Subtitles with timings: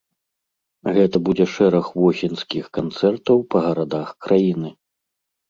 [0.95, 4.69] Гэта будзе шэраг восеньскіх канцэртаў па гарадах краіны.